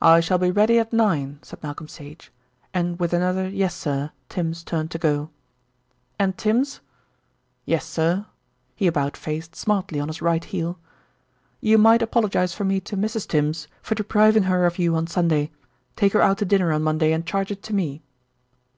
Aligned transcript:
"I 0.00 0.20
shall 0.20 0.38
be 0.38 0.50
ready 0.50 0.78
at 0.78 0.94
nine," 0.94 1.38
said 1.42 1.62
Malcolm 1.62 1.86
Sage, 1.86 2.32
and 2.72 2.98
with 2.98 3.12
another 3.12 3.46
"Yessir" 3.46 4.12
Tims 4.30 4.64
turned 4.64 4.90
to 4.92 4.98
go. 4.98 5.28
"And 6.18 6.38
Tims." 6.38 6.80
"Yessir." 7.66 8.24
He 8.74 8.86
about 8.86 9.14
faced 9.14 9.54
smartly 9.54 10.00
on 10.00 10.08
his 10.08 10.22
right 10.22 10.42
heel. 10.42 10.78
"You 11.60 11.76
might 11.76 12.00
apologise 12.00 12.54
for 12.54 12.64
me 12.64 12.80
to 12.80 12.96
Mrs. 12.96 13.28
Tims 13.28 13.68
for 13.82 13.94
depriving 13.94 14.44
her 14.44 14.64
of 14.64 14.78
you 14.78 14.96
on 14.96 15.06
Sunday. 15.06 15.50
Take 15.96 16.14
her 16.14 16.22
out 16.22 16.38
to 16.38 16.46
dinner 16.46 16.72
on 16.72 16.82
Monday 16.82 17.12
and 17.12 17.26
charge 17.26 17.50
it 17.50 17.62
to 17.64 17.74
me." 17.74 18.00